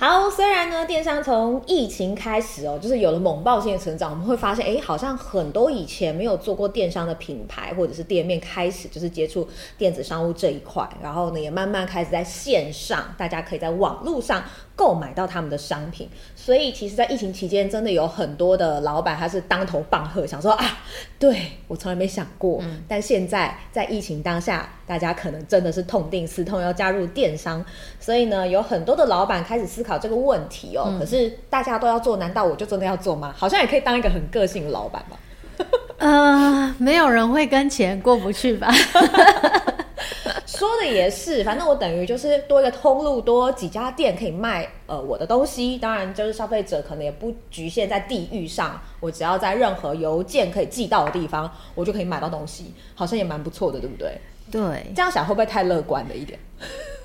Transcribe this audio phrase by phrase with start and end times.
[0.00, 14.42] 好，虽然呢，电商从疫情开始哦，就是有了猛爆性的成长，我们会发现，哎，好像很多以前没有做过电商的品牌或者是店面，开始就是接触电子商务这一块，然后呢，也慢慢开始在线上，大家可以在网络上
[14.74, 16.08] 购买到他们的商品。
[16.34, 20.78] 所以，其实，在疫情期间，真的有很多的老板他是当头棒喝，想说啊，
[21.18, 21.38] 对，
[21.68, 27.62] 我从来没想过，嗯，但现在在疫情当下，大家可能真的是痛定思痛，要加入电商，
[28.00, 29.89] 所以呢，有很多的老板开始思考。
[29.98, 33.34] 这个问题哦，嗯、可是大家都要做，难道我就真的要做吗？
[33.36, 35.18] 好像也可以当一个很个性的老板吧。
[35.98, 38.70] 呃，没有人会跟钱过不去吧？
[40.46, 45.78] 说的也是，反正我等于就是多一个通路，多几家店可以卖呃我的东西。
[45.78, 54.18] 当然，就是消费者可能也不局限在地域上，我只要在任何邮件可以寄到的地方，我就可以买到东西，好像也蛮不错的，对不对？
[54.50, 56.38] 对，这样想会不会太乐观了一点？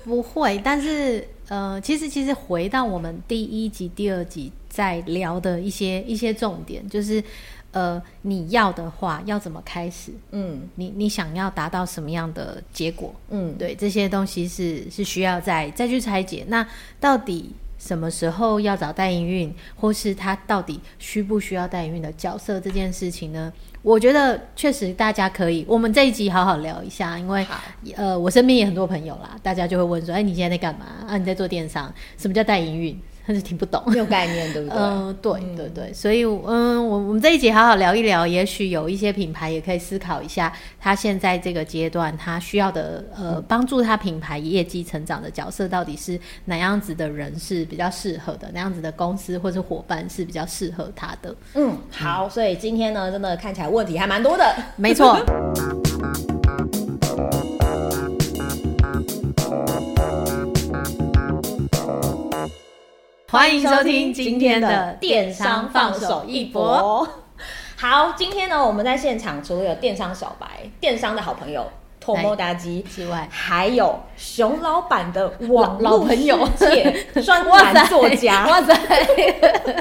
[0.04, 7.22] 不会，但是呃，其实其实回到我们第一集、第二集在聊的一些一些重点，就是
[7.70, 10.10] 呃，你要的话要怎么开始？
[10.32, 13.14] 嗯，你你想要达到什么样的结果？
[13.30, 16.44] 嗯，对，这些东西是是需要再再去拆解。
[16.48, 16.66] 那
[16.98, 23.52] 到底什么时候要找代营运，或是他到底需不需要代营运的角色这件事情呢？
[23.82, 27.46] 我觉得确实大家可以，我们这一集好好聊一下，因为
[27.94, 30.86] 呃，我身边也很多朋友啦，大家就会问说，哎，你现在在干嘛？
[31.06, 32.98] 啊，你在做电商，什么叫代营运？
[33.26, 34.76] 他是听不懂， 没有概念，对不对？
[34.78, 51.34] 嗯、呃，对对对，所以嗯，我我们这一集好好聊一聊，也许有一些品牌也可以思考一下，他现在这个阶段他需要的呃，帮助他品牌业绩成长的角色到底是哪样子的人是比较适合的，哪样子的公司或者伙伴是比较适合他的。
[51.54, 55.18] 嗯，好，所以今天呢，真的看起来问题还蛮多的，没错。
[63.28, 67.06] 欢迎收听今天的电商放手一搏。
[67.76, 70.46] 好，今天呢，我们在现场除了有电商小白、
[70.78, 71.66] 电商的好朋友
[71.98, 76.48] 托莫达基之外，还有熊老板的网老朋友、
[77.24, 78.46] 专栏作家。
[78.46, 78.74] 哇塞，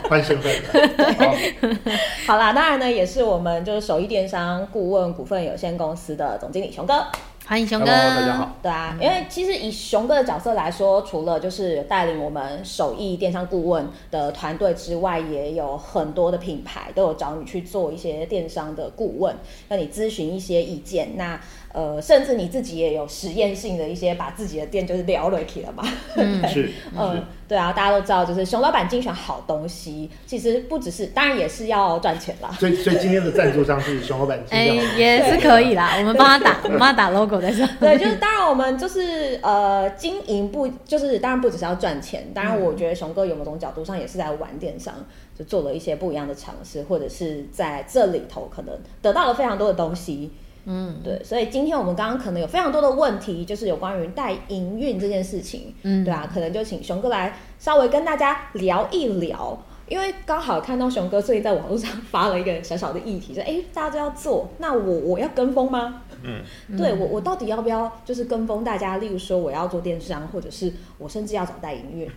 [0.09, 1.35] 换身份了。
[2.25, 7.05] 好啦，当然呢，也是我们就是手艺电商顾问股份有限公司的总经理熊哥。
[7.47, 8.55] 欢迎熊哥，Hello, 大家好。
[8.63, 19.35] 对啊，因为其实以熊哥的角色来说，除了就是带领我们手艺电商顾问的团队之外，也有很多的品牌都有找你去做一些电商的顾问，
[19.69, 21.15] 让你咨询一些意见。
[21.17, 21.39] 那
[21.75, 25.83] 呃，甚至你自己也有实验性的一些，把自己的店就是聊了起了嘛。
[26.15, 32.49] 嗯， 是，嗯，对啊，大家都知道，就是熊老板精选好东西，其实不只是，当然也是要赚钱啦。
[32.57, 34.41] 所以，所以今天的赞助商是熊老板。
[34.51, 37.67] 哎， 也是可以啦，我们帮他打，我们帮他打 logo 在上。
[37.77, 44.93] 对，就是当然我们就是呃，经营不就是当然不只是要赚钱，当然我觉得熊哥有某种角度上也是在玩电商，
[45.37, 50.31] 就做了一些不一样的尝试，或者是在这里头可能得到了非常多的东西。
[50.65, 66.01] 嗯，对，所以今天我们刚刚可能有非常多的问题，就是有关于带营运这件事情，嗯，对啊，可能就请熊哥来稍微跟大家聊一聊，因为刚好看到熊哥最近在网络上发了一个小小的议题，说，哎，大家都要做，那我我要跟风吗？
[66.23, 66.41] 嗯，
[66.75, 68.97] 对我我到底要不要就是跟风大家？
[68.97, 72.09] 例如说我要做电商，或者是我甚至要找代营运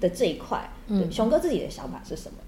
[0.00, 2.38] 的这一块，对，嗯，熊哥自己的想法是什么？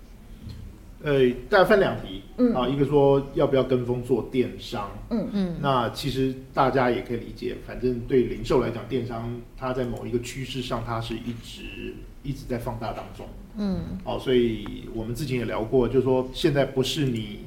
[1.03, 2.55] 呃，大家分两题，嗯。
[2.55, 5.29] 啊，一个说要不要跟风做电商，嗯。
[5.33, 17.41] 嗯，那其实大家也可以理解，反正对零售来讲，电商它在某一个趋势上，它是一直一直在放大当中，嗯，哦，所以我们之前也聊过，就是说现在不是你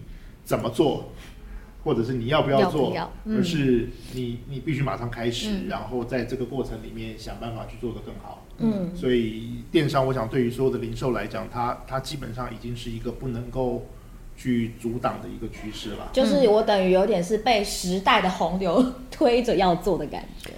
[0.43, 1.11] 怎么做。
[1.85, 3.11] 或者是你要不要做，要要。
[3.25, 8.42] 嗯、而是你你必须马上开始，嗯、然后在这个过程里面想办法去做得更好。
[8.59, 13.85] 嗯，所以电商，我想对于所有的零售来讲，它它基本上已经是一个不能够
[14.37, 16.09] 去阻挡的一个趋势了。
[16.13, 20.51] 就是我等于有点是被时代的洪流 推着要做的感觉。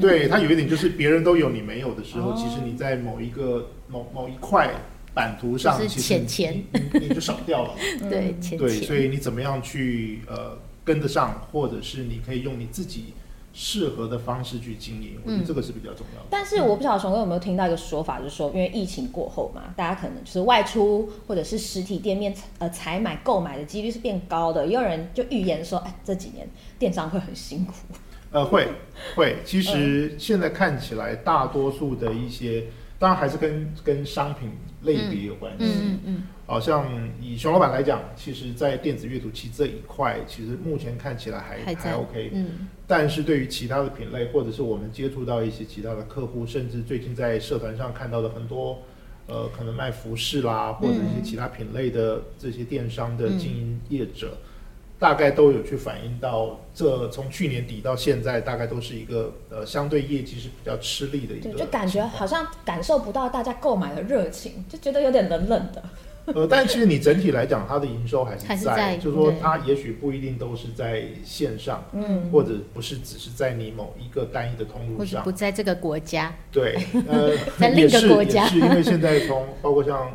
[0.00, 4.70] 对，它有一点就是别人都有你没有的时候，哦、其实你在某一个某某一块。
[5.14, 6.60] 版图上是浅浅
[6.92, 7.76] 你就少掉了，
[8.10, 13.14] 对对，所以你怎么样去呃跟得上，或者是你可以用你自己
[13.54, 16.26] 适合的方式去经营，我觉得这个是比较重要的。
[16.28, 26.46] 但是我不晓得熊哥有没有听到一个说法，就是说因为疫情过后嘛，大家可能就是外出或者是实体店面呃采买购买的几率是变高的，也有人就预言说，哎，这几年
[26.78, 27.72] 电商会很辛苦。
[28.32, 28.66] 呃，会
[29.14, 32.64] 会，其实现在看起来大多数的一些。
[32.96, 34.50] 当然还是跟跟商品
[34.82, 35.58] 类别有关系。
[35.60, 36.22] 嗯嗯嗯。
[36.46, 36.86] 好像
[37.20, 42.30] 以熊老板来讲，其实，在电子阅读器这一块，其实目前看起来还还，还 OK。
[42.32, 42.68] 嗯。
[42.86, 48.78] 但是对于其他的品类，或者是我们接触到一些其他的客户，甚至最近在社团上看到的很多
[49.26, 54.30] 呃，可能卖服饰啦，或者一些其他品类的这些电商的经营业者。
[54.32, 54.50] 嗯
[54.96, 65.82] 大概都有去反映到，这从去年底到现在，大概都是一个呃相对业绩是比较吃力的一个，就感觉好像感受不到大家购买的热情，就觉得有点冷冷的。
[66.34, 76.76] 呃，但其实你整体来讲，它的营收还是在，是在就是说它也许不一定都是在线上，嗯，或者不是只是在你某一个单一的通路上，不在这个国家，对，
[77.08, 80.10] 呃， 在另一个国家，也是，也是因为现在从包括像。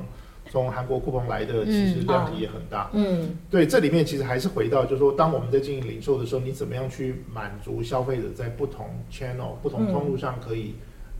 [0.52, 2.90] 从韩国酷澎来的，其实量体也很大。
[2.94, 10.74] 嗯，嗯对，这里面其实还是回到，就是说，当我们在经营零售的时候，你怎么样去满足消费者在不同 channel、不同通路上可以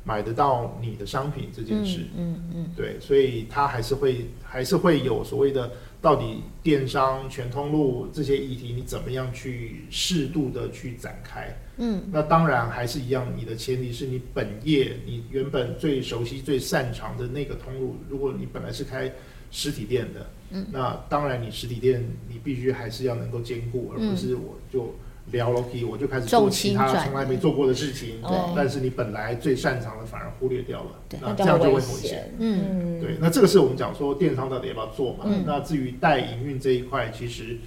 [0.04, 2.02] 买得到你的商品这件事。
[2.16, 11.56] 嗯嗯，嗯对，所以它还是会还是会有所谓的，到底电商全通路这些议题，你怎么样去适度的去展开？
[11.78, 17.96] 嗯，那当然还是一样，你的前提是你本业你原本最熟悉、最擅长的那个通路。
[18.10, 19.12] 如果你本来是开
[19.52, 24.94] 实体店的，嗯，那当然你实体店你必须还是要能够兼顾，而不是我就
[25.32, 32.34] 聊 Loki，我就开始做其他从来没做过的事情，对，但是你本来最擅长的反而忽略掉了，对，那这样就会危险。
[32.40, 35.26] 嗯，对，那这个是我们讲说电商到底要不要做嘛？
[35.46, 37.58] 那至于代营运这一块，其实。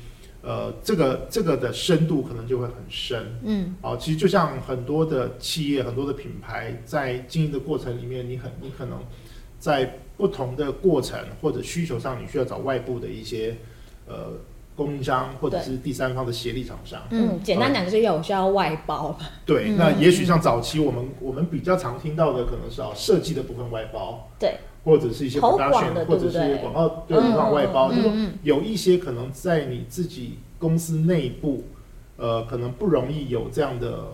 [0.45, 8.99] 呃，这个这个的深度可能就会很深，嗯，好，其实就像很多的企业、很多的品牌在经营的过程里面，你很你可能
[9.61, 13.57] 在不同的过程或者需求上，你需要找外部的一些
[14.09, 14.33] 呃
[14.83, 17.01] 供应商或者是第三方的协力厂商。
[17.11, 19.17] 嗯，简单讲就是有需要外包。
[19.47, 24.29] 对，那也许像早期我们我们比较常听到的，可能是啊设计的部分外包。
[24.39, 24.57] 对。
[24.85, 28.13] 或者是一些 production 或者是广告对广告外包，就是说
[28.43, 31.63] 有一些可能在你自己公司内部，
[32.17, 34.09] 呃，可能不容易有这样的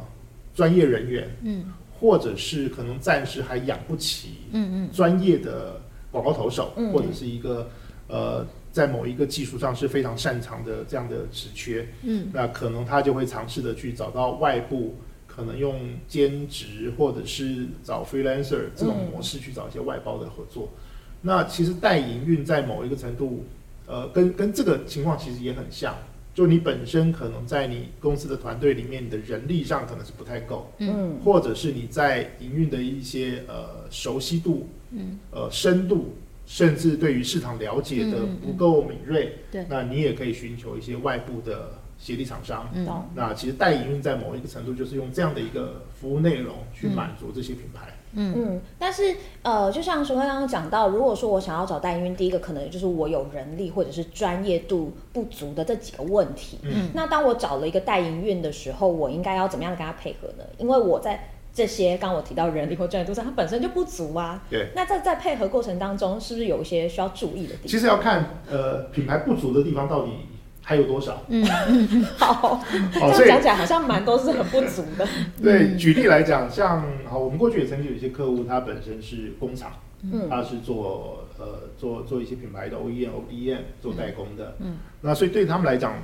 [0.55, 5.81] 专业人员，嗯，或者是可能暂时还养不起，嗯嗯，专业的
[6.11, 7.71] 广告投手，或者是一个
[8.07, 8.47] 呃，
[8.79, 14.95] 在某一个技术上是非常擅长的这样的职缺，嗯，那可能他就会尝试的去找到外部。
[15.39, 15.73] 可能用
[16.09, 20.69] 兼职或者是找 freelancer 这种模式去找一些外包的合作。
[20.73, 20.79] 嗯、
[21.23, 23.45] 那其实代营运在某一个程度，
[23.87, 25.95] 呃，跟跟这个情况其实也很像。
[26.35, 36.17] 就你本身可能在你公司的团队里面，你的人力上可能是不太够，嗯，或者是你在营运的一些呃熟悉度，嗯，呃深度，
[36.49, 41.79] 甚至对于市场了解的不够敏锐，嗯嗯、对，那你也可以寻求一些外部的。
[42.01, 48.61] 协力厂商，嗯，那其实代营运在某一个程度，就是用这样的一个服务内容去满足这些品牌，嗯嗯。
[48.79, 56.61] 但是呃，就像熊哥刚刚讲到，如果说我想要找代营运，第一个可能就是我有人力或者是专业度不足的这几个问题。
[56.63, 60.45] 嗯，那当我找了一个代营运的时候，我应该要怎么样跟他配合呢？
[60.57, 64.43] 因为我在这些刚我提到人力或专业度上，它本身就不足啊。
[64.51, 64.69] 对。
[64.75, 67.69] 那在在配合过程当中，是不是有一些需要注意的地方？
[67.69, 70.13] 其实要看呃品牌不足的地方到底。
[70.61, 71.23] 还有多少？
[71.29, 72.63] 嗯嗯好，
[72.93, 75.09] 这样讲起来好像蛮都是很不足的。
[75.43, 79.73] 对，举例来讲，像好，我们过去也曾经有一些客户，他本身是工厂，
[80.03, 85.95] 嗯，他是做呃做做一些品牌的 OEM、ODM 做代工的，嗯，那所以对他们来讲。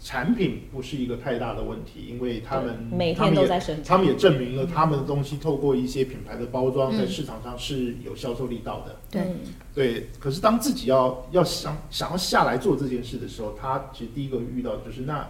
[0.00, 8.96] 产品不是一个太大的问题，因为他们每天都在生产，他们也证明了他们的东西透过一些品牌的包装，在市场上是有销售力道的。
[9.10, 9.36] 对、嗯、
[9.74, 15.28] 对，可是当自己要要想想要下来做这件事的时候，他其实第一个遇到的就是那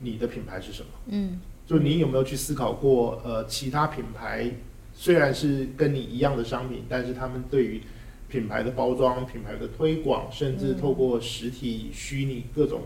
[0.00, 0.88] 你的品牌是什么？
[1.06, 3.22] 嗯，就你有没有去思考过？
[3.24, 4.50] 呃，其他品牌
[4.92, 7.80] 虽然是跟你一样的商品，但是他们对于
[8.28, 12.82] 品牌的包装、品牌的推广，甚至透过实体、虚拟各种。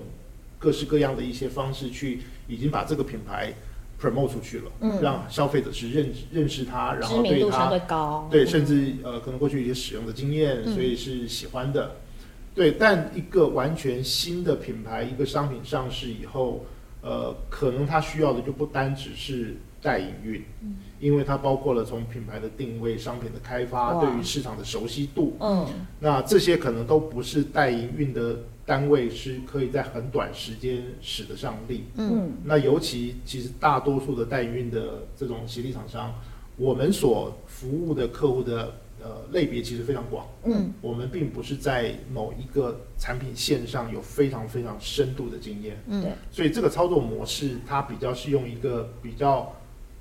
[0.65, 3.53] 各式各样的一些方式去，已经把这个品牌
[4.01, 12.73] promote 出去了，嗯，让消费者去认认识它，然后对它，知名度相对高，对，甚至呃，可能过去一些使用的经验，所以是喜欢的，嗯、对。
[12.73, 16.65] 但一个完全新的品牌，一个商品上市以后，
[17.03, 25.67] 呃，可能它需要的就不单只是代营运，嗯，因为它包括了从品牌的定位、商品的开发，对于市场的熟悉度，嗯，
[26.01, 28.39] 那这些可能都不是代营运的。
[28.67, 36.15] 单位是可以在很短时间使得上力，嗯，那尤其其实大多数的代运的这种协力厂商，
[36.57, 49.55] 我们所服务的客户的呃类别其实非常广，嗯，我们并不是在某一个产品线上有非常非常深度的经验，嗯，对，所以这个操作模式它比较是用一个比较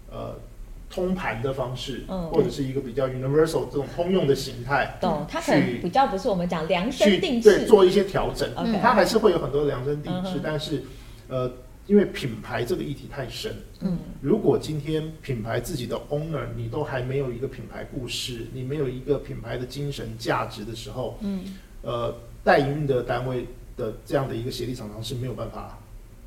[0.09, 0.35] 呃。
[0.93, 5.25] 通盘的方式，嗯，或者是一个比较 universal 这种通用的形态，懂？
[5.27, 8.47] 它可能比较不是我们讲量身定制，对，做一些调整。
[8.79, 10.83] 它还是会有很多量身定制，但是，
[11.27, 11.51] 呃，
[11.87, 21.43] 因为品牌这个议题太深，嗯，如果今天品牌自己的 owner 你都还没有一个品牌故事，你没有一个品牌的精神价值的时候，嗯，
[21.81, 25.79] 呃，代营运的单位的这样的一个协力厂商是没有办法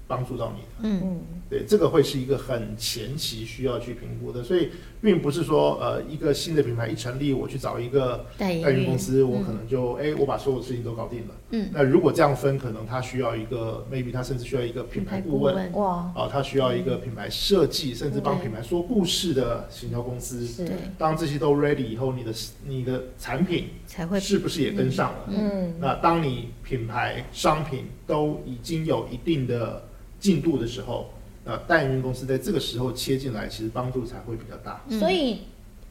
[0.06, 0.62] 帮助到你。
[0.62, 1.00] 的，嗯。
[1.02, 4.70] 嗯，对，这个会是一个很前期需要去评估的，所以
[5.00, 20.66] 并不是说呃一个新的品牌一成立，我去找一个代运公司，我可能就哎、我把所有事情都搞定了，嗯，那如果这样分，可能他需要一个 maybe 他甚至需要一个品牌顾问，哇，啊，他需要一个品牌设计，甚至帮品牌说故事的行销公司，是，
[20.98, 22.32] 当这些都 ready 以后，你的
[22.64, 25.18] 你的产品才会是不是也跟上了？
[25.28, 29.82] 嗯，那当你品牌商品都已经有一定的
[30.18, 31.10] 进度的时候，
[31.44, 34.82] 呃，代运公司在这个时候切进来，其实帮助才会比较大。
[34.98, 35.40] 所以，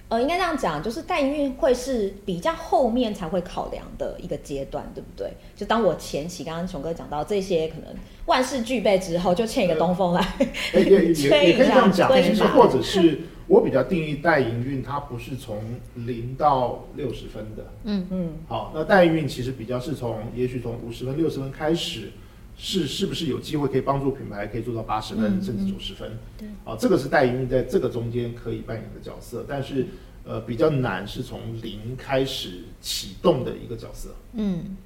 [0.09, 5.31] 呃，应该这样讲，就是代营运会是比较后面才会考量的一个阶段，对不对？
[5.55, 10.27] 就当我前期刚刚熊哥讲到这些可能万事俱备之后，就欠一个东风来，
[10.73, 12.11] 也也 也也可以这样讲。
[12.21, 15.57] 其实或者是我比较定义代营运，它不是从
[15.93, 17.65] 零到六十分的。
[17.85, 18.33] 嗯嗯。
[18.47, 22.11] 好，那代营运其实比较是从，也许从五十分、六十分开始。
[22.57, 26.11] 是是不是有机会可以帮助品牌可以做到八十分甚至九十分？
[26.37, 29.85] 对，啊，这个是代营运在这个中间可以扮演的角色，但是
[30.23, 34.15] 呃比较难是从零开始启动的一个角色。
[34.33, 34.77] 嗯。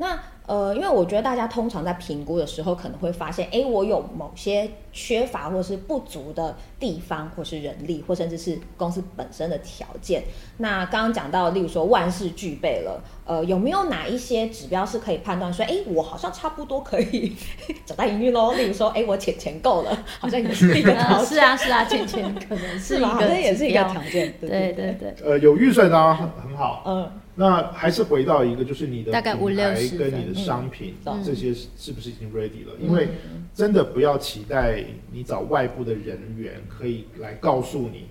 [0.00, 10.24] 那呃，因为我觉得大家通常在评估的时候，可能会发现，哎，我有某些缺乏或是不足的地方，或是人力，或甚至是公司本身的条件。
[10.56, 17.36] 那刚刚讲到，例如说万事俱备了，呃，有没有哪一些指标是可以判断说，哎，我好像差不多可以
[17.86, 18.52] 找到营运喽？
[18.54, 21.26] 例如说，哎，我钱钱够了，好像也是一个 条件。
[21.26, 24.34] 是啊，是啊，钱钱可能是一个，好像也是一个条件。
[24.40, 25.14] 对对对，对。
[25.24, 26.82] 呃，有预算当然很很好。
[26.86, 27.08] 嗯。
[27.40, 30.94] 那还是回到一个，就是你的品牌跟你的商品，
[31.24, 32.74] 这些是不是已经 ready 了？
[32.78, 33.08] 因为
[33.54, 38.08] 真的不要期待你找外部的人员可以来告诉你，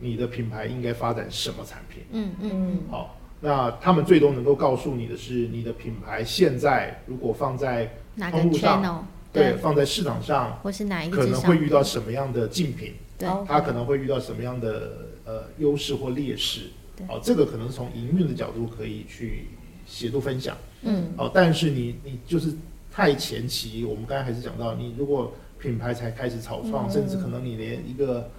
[0.00, 2.04] 你的品牌应该发展什么产品。
[2.12, 2.78] 嗯嗯嗯。
[2.90, 7.94] 好，那他们最多能够告诉你的是，你的品牌现在如果放在
[8.30, 12.94] 通路上，对，放在市场上，或是哪一个可能会遇到什么样的竞品？
[13.18, 14.92] 对，它可能会遇到什么样的
[15.26, 16.70] 呃优势或劣势？
[17.08, 19.48] 哦，这个可能是从营运的角度可以去
[19.86, 22.54] 协助分享，嗯，哦，但是你你就是
[22.90, 28.30] 太前期，我们刚才还是讲到，你如果品牌才开始草创，嗯、甚至可能你连一个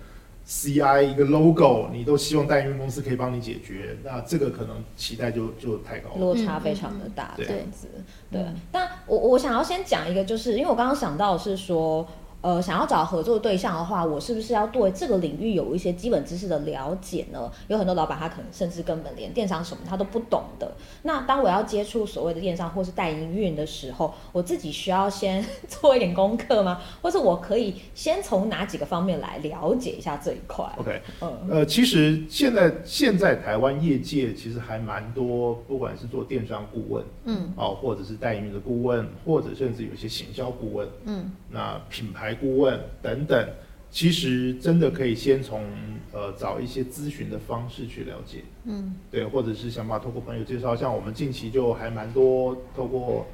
[0.47, 7.87] CI 一个 logo，你都希望代运公司可以帮你解决，那这个可能期待就就太高了，落差非常的大，这样子，
[8.31, 8.41] 对。
[8.41, 12.07] 嗯、但我我想要先讲一个，就是因为我刚刚想到的是说。
[12.45, 17.51] 呃，想要找合作对象的话，我是不是要对这个领域有一些基本知识的了解呢？
[17.69, 20.71] 有很多老板他可能甚至根本连电商什么他都不懂的。
[21.01, 26.79] 那当我要接触所谓的电商或是代营运的时候，我自己需要先 做一点功课吗？
[27.01, 42.34] 或是我可以先从哪几个方面来了解一下这一块？OK，嗯，呃，其实现在现在台湾业界其实还蛮多，不管是做电商顾问，嗯，哦，或者是代营运的顾问，或者甚至有一些行销顾问，嗯，那品牌。
[42.39, 43.47] 顾问等等，
[43.91, 45.63] 其实真的可以先从
[46.11, 53.25] 呃找一些咨询的方式去了解，嗯，对，或者是想把透过朋友介绍，像我们近期就还蛮多透过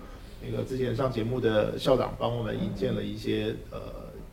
[0.43, 3.79] 那个之前上节目的校长帮我们引荐了一些呃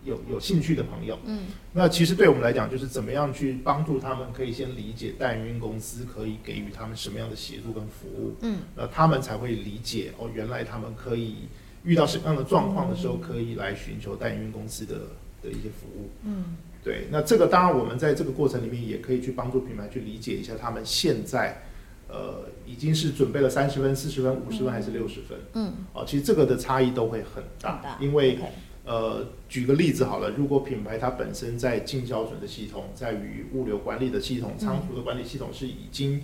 [0.04, 11.48] 有有兴趣的朋友，嗯，那其实对我们来讲，就是怎么样去帮助他们，可以先理解代运公司可以给予他们什么样的协助跟服务，嗯，那他们才会理解哦，原来他们可以。
[11.84, 14.94] 遇到什么样的状况的时候，可以来寻求代运公司的
[15.42, 16.10] 的一些服务。
[16.24, 17.06] 嗯，对。
[17.10, 21.62] 那这个当然，我们在这个过程里面也可以去帮助品牌去理解一下，他们现在
[22.08, 25.38] 呃已经是准备了三十分、四十分、五十分还是六十分。
[25.54, 25.72] 嗯。
[25.92, 28.38] 哦，其实这个的差异都会很大，因为
[28.84, 36.22] 呃，举个例子好了，如果品牌它本身在进销存的系统，在于物流管理的系统、仓储的管理系统是已经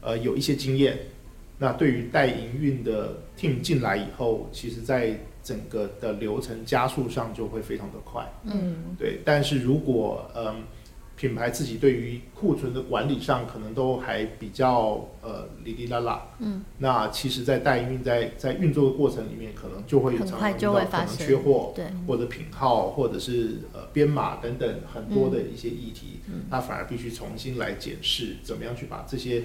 [0.00, 0.98] 呃有一些经验。
[1.58, 8.30] 那对于代营运的 team 进来以后，其实在整个的流程加速上就会非常的快。
[8.44, 9.20] 嗯，对。
[9.24, 10.62] 但是如果嗯
[11.16, 29.44] 品牌自己对于库存的管理上可能都还比较呃哩哩啦啦，嗯，那其实，在代营运在在运作的过程里面，可能就会常常遇到可能缺货，对，或者品号，或者是呃编码等等很多的一些议题，嗯，那反而必须重新来检视，怎么样去把这些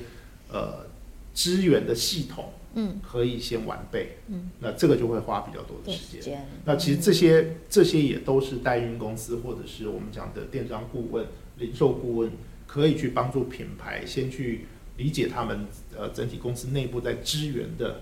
[0.51, 0.85] 呃。
[1.33, 6.47] 资源的系统，嗯，可以先完备，嗯，那这个就会花比较多的时间。
[6.65, 11.25] 那其实这些这些也都是代运公司或者是我们讲的电商顾问、
[11.57, 12.31] 零售顾问，
[12.67, 14.65] 可以去帮助品牌先去
[14.97, 18.01] 理解他们呃整体公司内部在资源的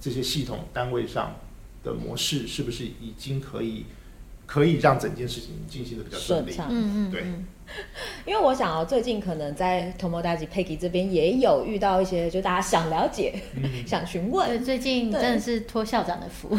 [0.00, 1.36] 这些系统单位上
[1.82, 3.84] 的模式是不是已经可以
[4.44, 6.52] 可以让整件事情进行的比较顺利。
[6.68, 7.24] 嗯嗯，对。
[8.24, 14.48] 因为我想啊，最近可能在 Tomodachi Peggy 这边也有遇到一些，就大家想了解、嗯、 想询问。
[14.48, 16.58] 对，最近真的是托校长的福，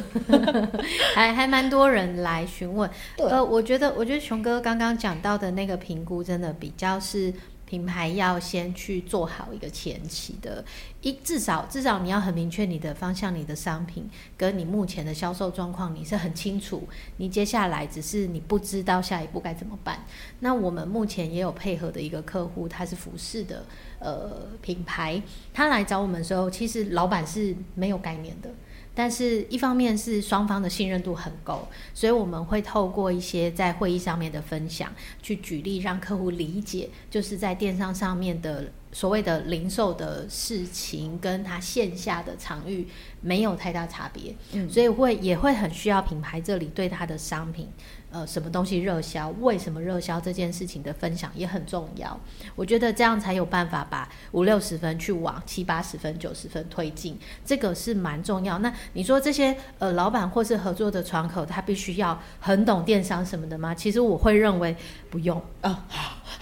[1.16, 2.90] 还还蛮多人来询问。
[3.18, 7.34] 呃，我觉得，我觉得熊哥刚刚讲到的那个评估，真的比较是。
[7.68, 10.64] 品牌要先去做好一个前期的
[11.02, 16.88] 一，至少至少你要很明确你的方向，你的商品跟你目前的销售状况，你是很清楚。
[17.18, 20.06] 你接下来只是你不知道下一步该怎么办。
[20.40, 23.66] 那我们目前也有配合的一个客户，他是服饰的
[24.00, 25.22] 呃品牌，
[25.54, 28.50] 他来找我们的时候，其实老板是没有概念的。
[29.00, 42.88] 但是，一方面是双方的信任度很够，所以我们会透过一些在会议上面的分享，去举例让客户理解，就是在电商上面的所谓的零售的事情，跟他线下的场域
[43.22, 44.36] 没有太大差别。
[44.54, 47.70] 嗯，所以会也会很需要品牌这里对他的商品。
[48.10, 49.30] 呃，什么东西热销？
[49.42, 50.20] 为什么热销？
[50.20, 52.18] 这件事情的分享也很重要。
[52.56, 58.58] 我觉得这样才有办法把五六十分去往七八十分、九十分推进，这个是蛮重要。
[58.60, 63.76] 那你说这些呃老板或是合作的窗口，他必须要很懂电商什么的吗？
[63.76, 64.76] 其实我会认为
[65.10, 65.86] 不用啊。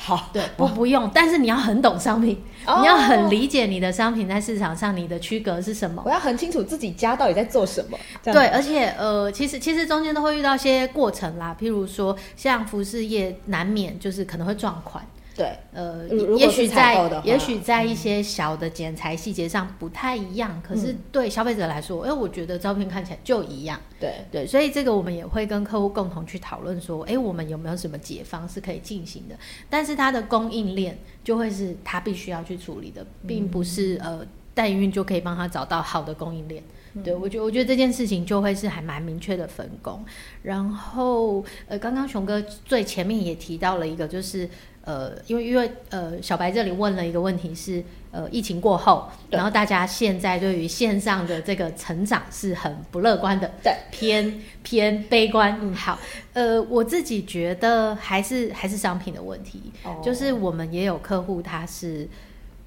[0.05, 1.09] 好，对，不不用。
[1.11, 6.03] 但是你要很懂商品，哦，你要很理解你的商品在市场上你的区隔是什么。
[6.05, 7.97] 我要很清楚自己家到底在做什么。
[8.23, 11.57] 对，而且呃，其实其实中间都会遇到一些过程啦。
[11.59, 15.03] 譬如说，像服饰业难免就是可能会撞款，
[15.35, 29.35] 对，呃，也许在也许在一些小的剪裁细节上不太一样，嗯、可是对消费者来说，哎，我觉得照片看起来就一样，对对，所以这个我们也会跟客户共同去讨论说，哎，我们有没有什么解方是可以进行的？
[29.69, 36.63] 但是它的供应链就会是他必须要去处理的，并不是呃代营运就可以帮他找到好的供应链。
[37.03, 40.03] 对，我觉得我觉得这件事情就会是还蛮明确的分工。
[40.43, 44.49] 然后，呃，刚刚熊哥最前面也提到了一个，就是
[44.81, 55.57] 呃，因为因为呃，小白这里问了一个问题是，呃，疫情过后，然后大家现在对于线上的这个成长是很不乐观的，对，偏偏悲观。
[55.61, 55.99] 嗯，好，
[56.33, 62.07] 呃，我自己觉得还是还是商品的问题，哦，就是我们也有客户，他是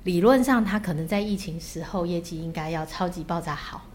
[0.04, 3.86] 理论上他可能在疫情时候业绩应该要超级爆炸好。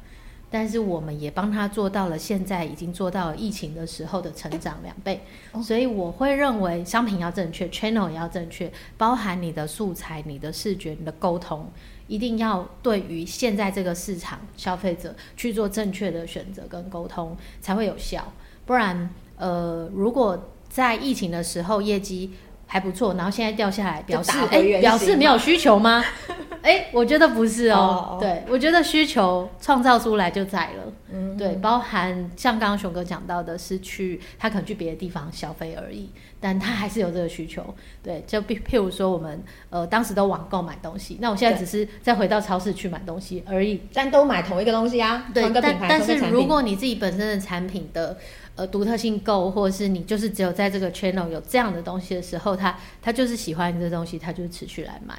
[0.54, 5.20] 但是我们也帮他做到了，现在已经做到了疫情的时候的成长两倍，
[5.64, 11.68] 所以我会认为商品要正确，channel 也要正确，包含你的素材、你的视觉、你的沟通，
[12.08, 18.32] 一定要对于现在这个市场消费者去做正确的选择跟沟通才会有效。
[18.68, 22.32] 不然，呃，如果在疫情的时候业绩
[22.74, 26.04] 还不错，然后现在掉下来，表示哎、欸，表示没有需求吗？
[26.64, 28.04] 哎、欸，我觉得不是哦。
[28.04, 28.20] Oh, oh.
[28.20, 30.92] 对，我觉得需求创造出来就在了。
[31.12, 36.10] 嗯，对，包含像刚刚熊哥讲到的，是去他可能去别的地方消费而已，
[36.40, 37.64] 但他还是有这个需求。
[38.02, 45.26] 对，就譬譬如说我们呃当时都网购买东西，那我现在只是再回到超市去买东西而已，但都买同一个东西啊。
[45.32, 48.18] 对，但但是如果你自己本身的产品的
[48.56, 55.16] 呃独特性够，或者是你就是只有在这个 channel 有这样的东西的时候，他他就是喜欢你这东西，他就持续来买。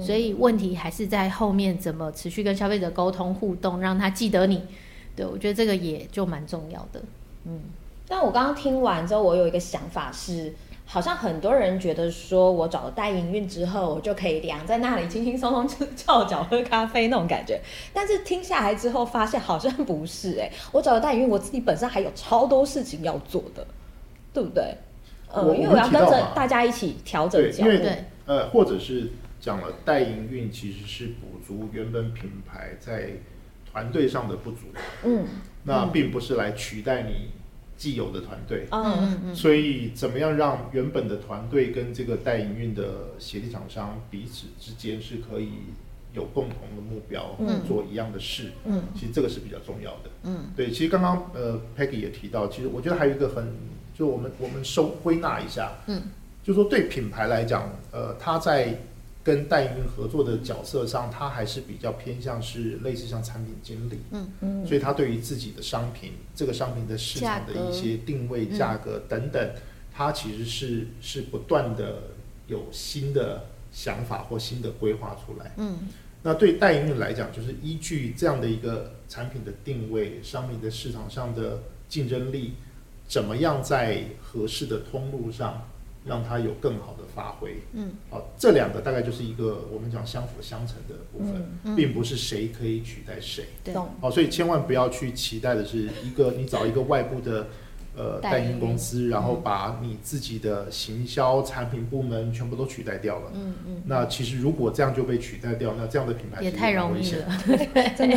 [0.00, 4.62] 所以问题还是在后面怎么持续跟消费者沟通互动，让他记得你。
[5.16, 7.02] 对，我觉得这个也就蛮重要的。
[7.44, 7.60] 嗯，
[8.06, 10.54] 但我刚刚听完之后，我有一个想法是，
[10.90, 17.60] 好像很多人觉得说我找了代营运之后，我就可以凉在那里轻轻松松就翘脚喝咖啡那种感觉。
[17.92, 23.66] 但是听下来之后，发现好像不是哎、欸，我找了代营运，我自己本身还有超多事情要做的，
[24.32, 24.74] 对不对？
[25.30, 27.70] 呃，因为我要跟着大家一起调整脚步。
[27.70, 29.12] 对，呃，或者是。
[29.40, 33.10] 讲了代营运其实是补足原本品牌在
[33.70, 34.66] 团队上的不足，
[35.04, 35.24] 嗯，
[35.62, 37.30] 那并不是来取代你
[37.78, 45.48] 既有的团队，嗯嗯嗯，所以怎么样让原本的团队跟这个代营运的协力厂商彼此之间是可以
[46.12, 53.54] 有共同的目标，嗯，做一样的事，嗯，其实这个是比较重要的，嗯，对，其实刚刚呃 Peggy 也提到，其实我觉得还有一个很，
[53.96, 56.02] 就我们我们收归纳一下，嗯，
[56.42, 58.76] 就说对品牌来讲，呃，他在
[59.24, 64.28] 跟代运营运合作的角色上，他还是比较偏向是类似像产品经理，嗯。
[64.40, 69.50] 嗯，所以他对于自己的商品，这个商品的市场的一些定位、价格等等，
[69.92, 72.02] 他其实是是不断的
[72.46, 75.76] 有新的想法或新的规划出来，嗯，
[76.22, 82.54] 那对代营运来讲，就是依据这样的一个产品的定位、商品的市场上的竞争力，
[83.06, 85.68] 怎么样在合适的通路上。
[86.08, 97.46] 让它有更好的发挥，嗯，好，这两个大概就是一个我们讲相辅相成的部分，嗯嗯、并不是谁可以取代谁，对，好，所以千万不要去期待的是一个你找一个外部的
[97.96, 103.32] 呃代运公司，然后把你自己的行销产品部门全部都取代掉了。
[103.34, 103.82] 嗯嗯。
[103.84, 107.26] 那其实如果这样就被取代掉，那这样的品牌也太容易了。
[107.98, 108.16] 真的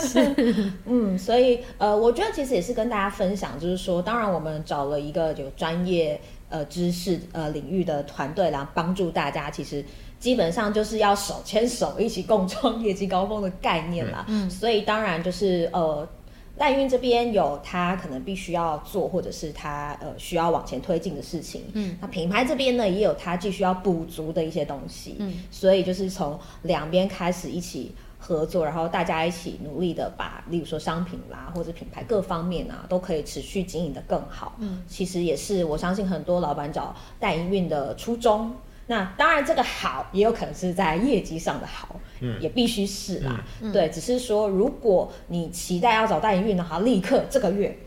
[0.00, 0.72] 是。
[0.86, 6.18] 嗯，所以呃，我觉得其实也是跟大家分享，就是说，当然我们找了一个有专业
[6.48, 9.84] 呃知识呃领域的团队来帮助大家，其实。
[10.18, 14.24] 基本上就是要手牵手一起共创业绩高峰的概念啦。
[14.26, 16.08] 嗯，所以当然就是呃，
[16.56, 21.62] 赖运这边有他可能必须要做，或者是他呃需要往前推进的事情。
[21.74, 25.14] 嗯，那品牌这边呢也有他继续要补足的一些东西。
[25.20, 34.56] 嗯，所以就是从两边开始一起合作，然后大家一起努力的把，例如说商品啦或者品牌各方面啊，都可以持续经营的更好。
[34.58, 38.54] 嗯，其实也是我相信很多老板找代营运的初衷。
[38.90, 47.78] 那当然，这个好也有可能是在业绩上的好，嗯，也必须是啦，嗯、对，只是说如果你期待要找代营运的话，立刻这个月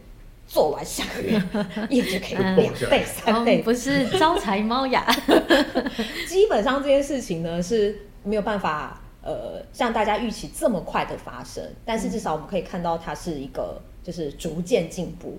[0.45, 1.41] 做完，下个月
[1.89, 5.03] 业绩可以两倍、三倍，不是招财猫呀。
[6.29, 15.37] 基本上这件事情呢是没有办法，呃，像大家预期这么快的发生，但是至少我们可以看到它是一个就是逐渐进步，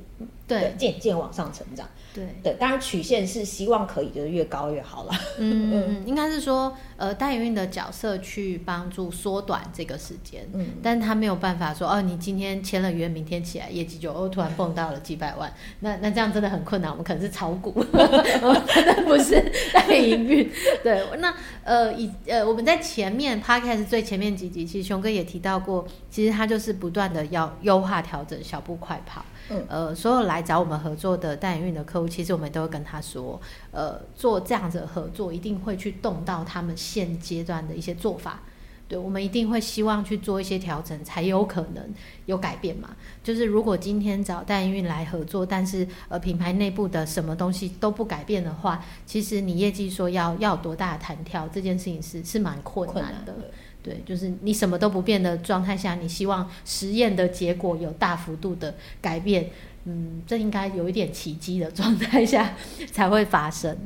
[0.60, 1.86] 对，渐渐往上成长。
[2.14, 5.12] 对对，当然曲线是希望可以就是越高越好了。
[5.38, 10.46] 嗯 嗯，应该是说，呃，代营运的角色去帮助缩短这个时间。
[10.52, 16.90] 嗯，但他没有办法说，哦，你今天签了约，明天起来业绩就哦突然蹦到了几百万，那那这样真的很困难。
[16.90, 20.50] 我们可能是炒股 真的不是代营运。
[20.82, 21.34] 对，那
[21.64, 29.24] 呃以呃我们在前面 Podcast 最前面几集，其实熊哥也提到过，其实他就是不断的要优化调整，小步快跑。
[29.52, 38.40] 嗯、呃，所有来找我们合作的代营运的客户，其实我们都会跟他说，呃，做这样子的合作一定会去动到他们现阶段的一些做法，
[38.88, 41.92] 对，我们一定会希望去做一些调整，才有可能
[42.26, 42.96] 有改变嘛。
[43.22, 53.34] 就是如果今天找代营运来合作，但是呃品牌内部的什么东西都不改变的话，其实你业绩说要要多大的弹跳，这件事情是是蛮困难的。
[53.82, 59.50] 对，就是你什么都不变的状态下，你希望实验的结果有大幅度的改变，
[59.86, 62.54] 嗯，这应该有一点奇迹的状态下
[62.92, 63.76] 才会发生。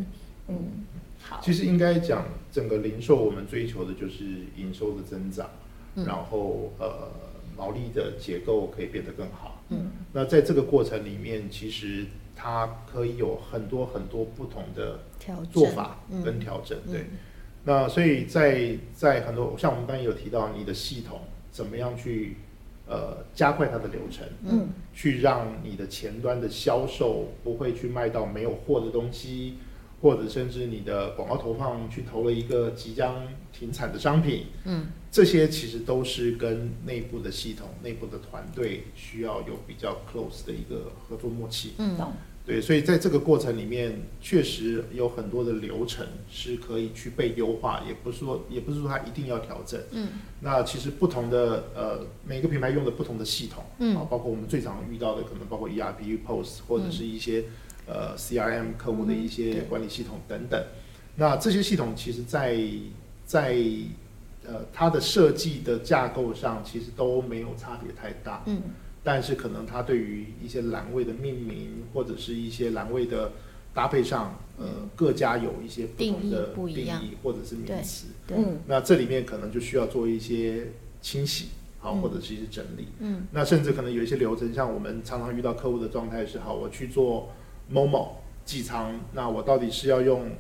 [0.48, 0.85] 嗯，
[1.22, 1.40] 好。
[1.42, 4.24] 其实应该讲，整个零售我们追求的就是
[4.56, 5.48] 营收的增长，
[5.94, 7.09] 嗯、然后呃，
[7.56, 9.62] 毛利的结构可以变得更好。
[9.70, 12.04] 嗯，那在这个过程里面，其实
[12.37, 15.00] 它可以有很多很多不同的
[15.50, 17.00] 做法跟调整，嗯、对。
[17.00, 17.06] 嗯
[17.66, 22.37] 那所以在在很多像我们刚才有提到，你的系统怎么样去
[22.87, 29.55] 呃加快它的流程，嗯，去让你的前端的销售不会去卖到没有货的东西，
[30.00, 41.98] 或者甚至你的广告投放去投了一个即将停产的商品，嗯，这些其实都是跟内部的系统、内部的团队需要有比较 close 的一个合作默契，嗯。
[42.46, 49.80] 对，所以在这个过程里面，确实有很多的流程是可以去被优化，也不是说，也不是说它一定要调整。
[49.90, 57.42] 嗯，那其实不同的呃，每个品牌用的不同的系统，嗯，啊，包括我们最常遇到的，可能包括 ERP、POS 或者是一些、
[57.88, 60.61] 嗯、呃 CRM 客户的一些管理系统等等。
[60.61, 60.66] 嗯、
[61.16, 62.56] 那这些系统其实在
[63.24, 63.56] 在
[64.46, 68.44] 呃它的设计的架构上，其实都没有差别太大。
[68.46, 68.62] 嗯。
[69.06, 73.30] 但是可能它对于一些栏位的命名或者是一些栏位的
[73.72, 74.66] 搭配上，呃，
[74.96, 78.08] 各家有一些不同的定义或者是名词。
[78.26, 82.88] 对，那这里面可能就需要做一些清洗，好，或者是一些整理。
[82.98, 87.28] 嗯，那甚至可能有一些流程，像我们常常遇到客户的状态是，好，我去做
[87.72, 88.08] Momo
[88.44, 90.30] 寄仓，那我到底是要用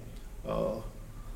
[0.42, 0.76] 呃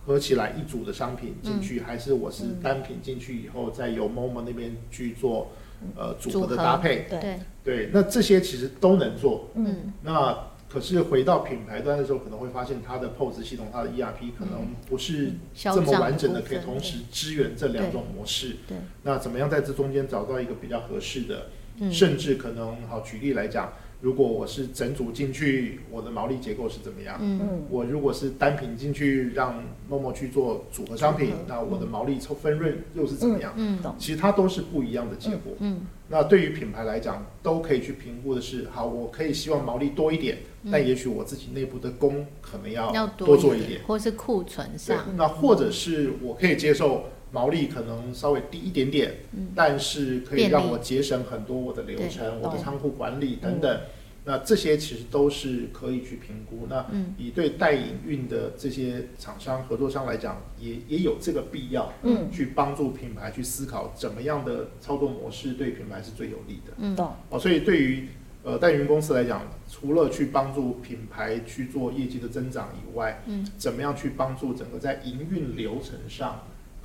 [0.05, 5.53] 合起来一组的商品进去，还是我是单品进去以后再由 Momo 那边去做？
[5.97, 9.49] 呃，组合的搭配，对对，那这些其实都能做。
[9.55, 10.37] 嗯，那
[10.69, 18.57] 可是回到品牌端的时候，可能会发现它的 POS 系统、它的 ERP 可能不是这么完整的，可以同时支援这两种模式。
[18.69, 21.47] 对，那怎么样在这中间找到一个比较合适的？
[21.91, 23.73] 甚至可能，好举例来讲。
[24.01, 27.19] 如果我是整组进去，我的毛利结构是怎么样？
[27.21, 33.53] 嗯，我如果是单品进去，让 Momo 去做组合商品，那我的毛利抽分润又是怎么样？
[33.57, 35.53] 嗯，其实它都是不一样的结果。
[35.59, 40.39] 嗯，那对于品牌来讲，都可以去评估的是，好，我可以希望毛利多一点，
[40.73, 45.05] 但也许我自己内部的工可能要多做一点，或是库存上。
[45.15, 47.05] 那或者是我可以接受。
[47.33, 53.73] 毛利可能稍微低一点点，嗯、但是可以让我节省很多我的流程、我的仓库管理等等。
[53.75, 53.87] 嗯、
[54.25, 56.67] 那这些其实都是可以去评估。
[56.69, 56.85] 那
[57.17, 66.73] 以对代营运的这些厂商、合作商来讲，也也有这个必要，嗯，去帮助品牌去思考怎么样的操作模式对品牌是最有利的。
[66.79, 67.13] 嗯，懂。
[67.31, 68.09] 哦，所以对于
[68.43, 76.41] 呃，代营运公司来讲，除了去帮助品牌去做业绩的增长以外，嗯，怎么样去帮助整个在营运流程上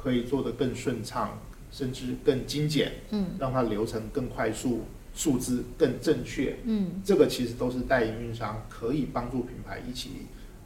[0.05, 1.39] 可以做得更顺畅，
[1.71, 4.81] 甚至更精简，嗯，让它流程更快速，
[5.15, 10.09] 数字更正确，嗯，这个其实都是代营运商可以帮助品牌一起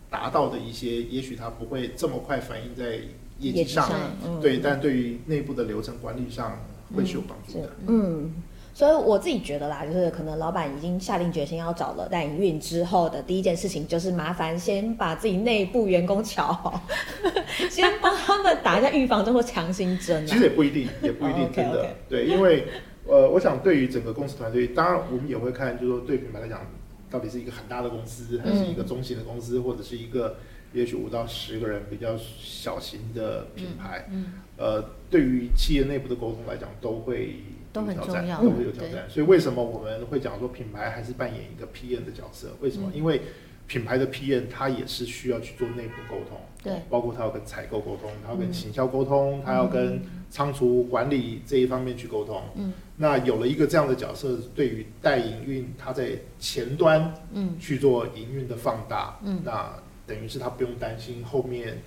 [0.10, 3.00] 达到的一些，也许它不会这么快反映在
[3.40, 3.90] 业绩上，
[4.26, 6.60] 嗯、对，但对于内部的流程管理上
[6.94, 8.24] 会是有帮助的，嗯。
[8.26, 8.34] 嗯
[8.80, 16.82] 所以我自己觉得啦，就是可能老板已经下定决心要找了代营运之后的第一件事情，就是麻烦先把自己内部员工瞧好，
[17.70, 20.26] 先帮他们打一下预防针或强心针。
[20.26, 21.82] 其实也不一定，也不一定真的。
[21.82, 21.94] Oh, okay, okay.
[22.08, 22.68] 对，因为
[23.06, 26.62] 呃，我想对于整个公司团队，当然我们也会看，就是说对品牌来讲，
[27.12, 30.38] 到底是一个很大的公司，还是一个中型的公司，嗯、或者是一个
[30.72, 34.08] 也许五到十个人比较小型的品牌。
[34.10, 34.24] 嗯。
[34.26, 37.36] 嗯呃，对于企业内部的沟通来讲，都会。
[37.72, 39.10] 都很重要，都会有挑战。
[39.10, 42.56] 所以为什么我们会讲说品牌还是扮演一个 PN 的角色？
[42.62, 42.92] 为什么？
[42.94, 43.22] 因为
[43.68, 50.02] 品牌的 PN，它也是需要去做内部沟通，对，包括它要跟采购沟通，它要跟行销沟通，他要跟
[50.32, 52.42] 仓储管理这一方面去沟通。
[52.56, 59.72] 嗯，那有了一个这样的角色，对于代营运，他在前端嗯去做营运的放大，嗯，那
[60.08, 61.78] 等于是他不用担心后面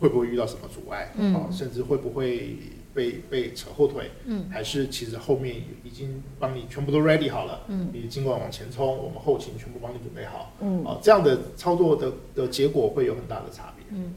[0.00, 2.56] 会不会遇到什么阻碍，嗯，甚至会不会。
[2.94, 14.14] 被被扯后腿，嗯，还是其实后面已经帮你全部都 ready 好了，嗯，你尽管往前冲，我们后勤全部帮你准备好，嗯，啊，这样的操作的的结果会有很大的差别，嗯，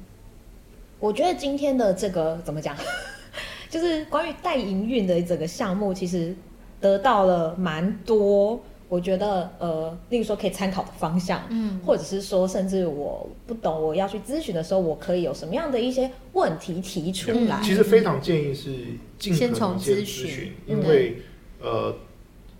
[1.00, 2.76] 我觉得今天的这个怎么讲，
[3.70, 6.36] 就是关于代营运的整个项目，其实
[6.80, 8.62] 得到了蛮多。
[8.96, 17.60] 我觉得，呃，例如说可以参考的方向，嗯，或者是说，甚至我不懂，我要去咨询的时候，我可以有什么样的一些问题提出来？
[17.62, 18.74] 其实非常建议是
[19.20, 21.18] 尽可能先咨询，因为，
[21.62, 21.94] 呃，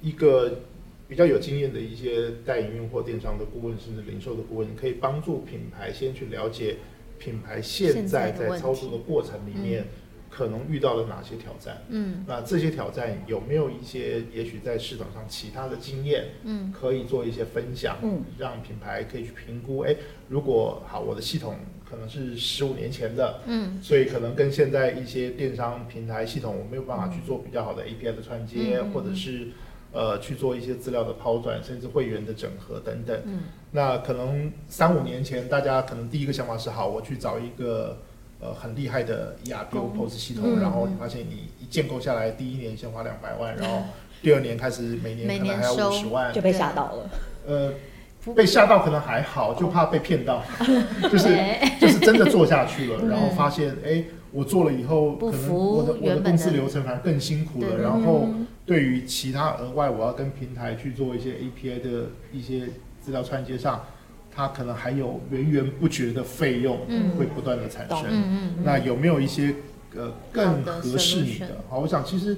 [0.02, 0.60] 一个
[1.08, 6.76] 比较有经验的一些代营运或电商的顾问，甚至零售的顾问，可以帮助品牌先去了解
[7.18, 9.86] 品牌现在在操作的过程里面。
[10.36, 11.82] 可能遇到了哪些挑战？
[11.88, 16.26] 嗯，那这些挑战有没有一些也许在市场上其他的经验？
[16.44, 19.80] 嗯，可以做一些分享，嗯，让品牌可以去评估。
[19.80, 19.96] 哎，
[20.28, 21.56] 如果好，我的系统
[21.90, 29.48] 可能是十五年前的，嗯，所以可能跟现在一些电商平台系统我没有办法去做比较好的 API 的串接，嗯，或者是
[29.94, 33.18] 呃去做一些资料的抛转，甚至会员的整合等等。
[33.24, 37.98] 嗯，那可能三五年前大家可能第一个想法是好，我去找一个。
[38.46, 43.84] 呃，很厉害的 ERP POS 系统，嗯、然后你发现你一建构下来，第一年先花两百万，嗯、然后
[44.22, 47.10] 第二年开始每年可能还要五十万，就被吓到了。
[47.48, 47.74] 呃，
[48.36, 50.44] 被吓到可能还好，就怕被骗到，
[51.12, 51.36] 就是
[51.80, 58.30] 就是真的做下去了，然后发现哎，我做了以后，可能我的我的公司流程反而更辛苦了，然后
[58.64, 62.68] 对于其他额外我要跟平台去做一些 API 的一些
[63.02, 63.84] 资料串接上。
[64.36, 66.78] 它可能还有源源不绝的费用
[67.18, 69.56] 会不断的产生，那有没有一些
[69.96, 71.56] 呃更合适你的？
[71.70, 72.36] 好，我想其实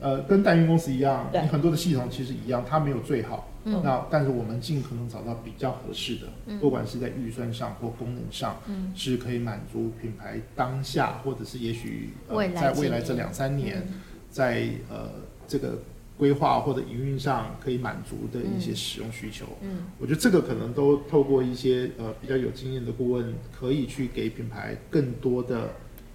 [0.00, 15.10] 呃跟代运公司一样，你很多的系统其实一样，它没有最好，嗯、那但是我们尽可能找到比较合适的，嗯、不管是在预算上或功能上，嗯、是可以满足品牌当下或者是也许、呃、在未来这两三年，嗯、在呃
[15.46, 15.78] 这个。
[16.16, 25.70] 规划或者营运上可以满足的一些使用需求，嗯，嗯，我觉得这个可能都透过一些呃比较有经验的顾问，可以去给品牌更多的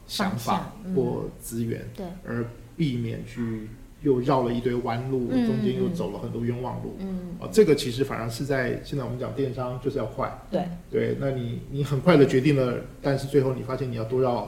[0.07, 2.45] 想法或资源，嗯、对，而
[2.77, 3.67] 避免去
[4.01, 14.47] 又绕了一堆弯路，嗯、中间又走了很多冤枉路，嗯，啊，这个其实反而是在现在我们讲电商就是要快，对，对，那你你很快的决定了，但是最后你发现你要多绕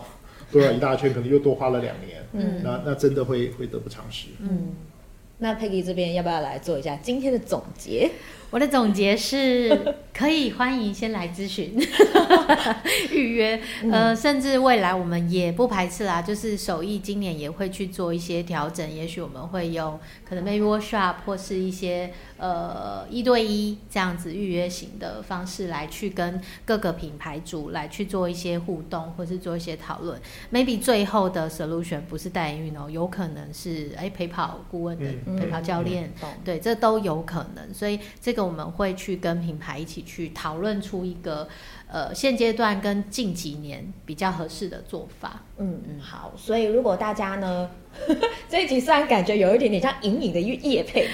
[0.49, 4.69] 多绕一大圈，可能又多花了两年，嗯，那那真的会会得不偿失，嗯。
[5.43, 8.09] 那佩蒂这边要不要来做一下今天的总结？
[8.51, 11.73] 我的总结是，可以欢迎先来咨询
[13.09, 30.19] 预约，呃，甚至未来我们也不排斥啦，就是手艺今年也会去做一些调整，也许我们会用可能 maybe workshop 或是一些呃一对一这样子预约型的方式来去跟各个品牌主来去做一些互动，或是做一些讨论。
[30.51, 38.40] Maybe 最后的 solution 不是代言运哦，有可能是哎陪跑顾问的、嗯、陪跑教练，嗯、对，这都有可能，所以这个。
[38.41, 41.47] 我们会去跟品牌一起去讨论出一个
[41.91, 45.41] 呃现阶段跟近几年比较合适的做法。
[45.57, 46.33] 嗯嗯，好。
[46.35, 47.69] 所以如果大家呢，
[48.49, 51.07] 这一集虽然感觉有一点点像隐隐的业配，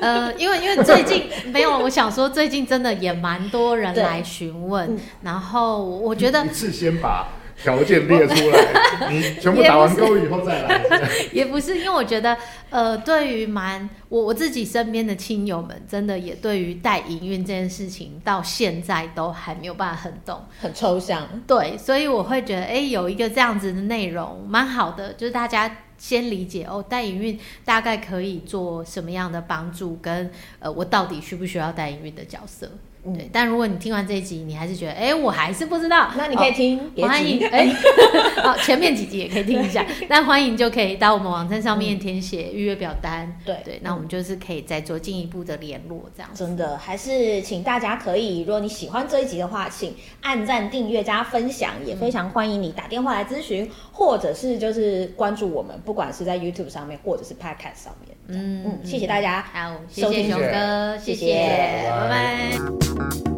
[0.00, 7.28] 呃，因为因为最近 没有，我想说最近真的也蛮多人来询问，嗯、然后我觉得一次先把
[7.64, 10.82] 条件列出来，你全部打完勾以后再来。
[11.32, 12.36] 也不是，因为我觉得，
[12.68, 21.26] 呃，对于蛮我我自己身边的亲友们，真的也对于带营运这件事情，到现在都还没有办法很懂，很抽象。
[21.46, 32.70] 对，所以我会觉得，哎，有一个这样子的内容蛮好的，就是大家先理解哦，代营运大概可以做什么样的帮助，跟呃，我到底需不需要代营运的角色。
[33.12, 46.30] 对，但如果你听完这一集，你还是觉得，哎、欸，我还是不知道，那你可以听，哦、欢迎，哎、欸，好，前面几集也可以听一下， 那欢迎就可以到我们网站上面填写预约表单，对、嗯、对，那我们就是可以再做进一步的联络，这样。
[46.34, 58.16] 真的，还是请大家可以，如果你喜欢这一集的话，请按赞、订阅、加分享，也非常欢迎你打电话来咨询，或者是就是关注我们，不管是在 YouTube 上面，或者是 Podcast 上面。
[58.26, 63.34] 嗯嗯，谢谢大家，好，谢谢熊哥，谢谢，谢谢，拜 Música